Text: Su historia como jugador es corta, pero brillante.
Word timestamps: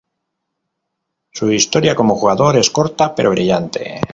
Su 1.31 1.51
historia 1.51 1.93
como 1.93 2.15
jugador 2.15 2.57
es 2.57 2.71
corta, 2.71 3.13
pero 3.13 3.29
brillante. 3.29 4.01